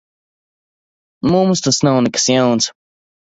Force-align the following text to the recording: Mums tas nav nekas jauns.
Mums 1.33 1.61
tas 1.67 1.81
nav 1.89 2.01
nekas 2.07 2.27
jauns. 2.33 2.73